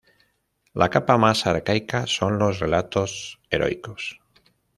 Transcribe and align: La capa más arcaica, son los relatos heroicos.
La 0.73 0.89
capa 0.89 1.15
más 1.19 1.45
arcaica, 1.45 2.07
son 2.07 2.39
los 2.39 2.57
relatos 2.57 3.39
heroicos. 3.51 4.19